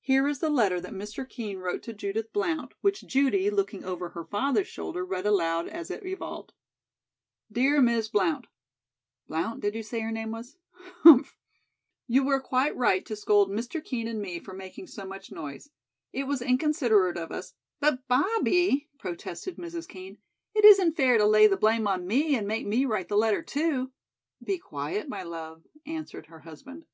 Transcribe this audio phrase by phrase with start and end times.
[0.00, 1.28] Here is the letter that Mr.
[1.28, 5.90] Kean wrote to Judith Blount, which Judy, looking over her father's shoulder, read aloud as
[5.90, 6.52] it evolved:
[7.50, 8.46] "'Dear Miss Blount:'
[9.26, 10.56] (Blount, did you say her name was?
[11.02, 11.36] Humph!)
[12.06, 13.82] 'You were quite right to scold Mr.
[13.84, 15.70] Kean and me for making so much noise.
[16.12, 19.88] It was inconsiderate of us'" "But, Bobbie," protested Mrs.
[19.88, 20.18] Kean,
[20.54, 23.42] "it isn't fair to lay the blame on me and make me write the letter,
[23.42, 23.90] too."
[24.40, 26.86] "Be quiet, my love," answered her husband.